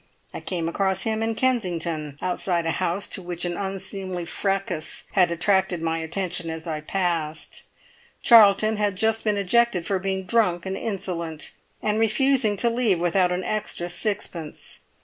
I 0.33 0.39
came 0.39 0.67
across 0.67 1.03
him 1.03 1.21
in 1.21 1.35
Kensington, 1.35 2.17
outside 2.23 2.65
a 2.65 2.71
house 2.71 3.07
to 3.09 3.21
which 3.21 3.45
an 3.45 3.55
unseemly 3.55 4.25
fracas 4.25 5.03
had 5.11 5.29
attracted 5.31 5.79
my 5.79 5.99
attention 5.99 6.49
as 6.49 6.65
I 6.65 6.81
passed. 6.81 7.65
Charlton 8.23 8.77
had 8.77 8.95
just 8.95 9.23
been 9.23 9.37
ejected 9.37 9.85
for 9.85 9.99
being 9.99 10.23
drunk 10.25 10.65
and 10.65 10.75
insolent, 10.75 11.51
and 11.83 11.99
refusing 11.99 12.57
to 12.57 12.69
leave 12.71 12.97
without 12.99 13.31
an 13.31 13.43
extra 13.43 13.89
sixpence. 13.89 14.79